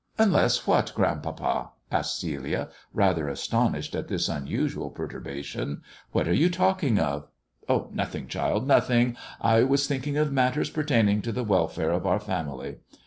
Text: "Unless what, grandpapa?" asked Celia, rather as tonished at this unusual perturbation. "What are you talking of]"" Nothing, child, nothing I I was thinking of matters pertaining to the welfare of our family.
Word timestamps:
"Unless 0.17 0.65
what, 0.65 0.91
grandpapa?" 0.95 1.73
asked 1.91 2.19
Celia, 2.19 2.69
rather 2.91 3.29
as 3.29 3.47
tonished 3.47 3.93
at 3.93 4.07
this 4.07 4.27
unusual 4.29 4.89
perturbation. 4.89 5.83
"What 6.11 6.27
are 6.27 6.33
you 6.33 6.49
talking 6.49 6.97
of]"" 6.97 7.27
Nothing, 7.91 8.25
child, 8.27 8.67
nothing 8.67 9.15
I 9.39 9.57
I 9.57 9.61
was 9.63 9.85
thinking 9.85 10.17
of 10.17 10.31
matters 10.33 10.71
pertaining 10.71 11.21
to 11.21 11.31
the 11.31 11.43
welfare 11.43 11.91
of 11.91 12.07
our 12.07 12.19
family. 12.19 12.77